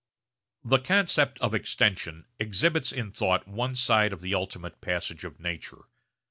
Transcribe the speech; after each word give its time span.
The 0.63 0.79
concept 0.79 1.37
of 1.41 1.53
extension 1.53 2.25
exhibits 2.39 2.91
in 2.91 3.11
thought 3.11 3.47
one 3.47 3.75
side 3.75 4.11
of 4.13 4.21
the 4.21 4.33
ultimate 4.33 4.81
passage 4.81 5.23
of 5.23 5.39
nature. 5.39 5.83